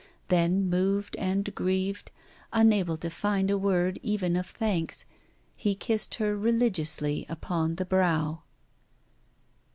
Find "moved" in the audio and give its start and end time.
0.67-1.15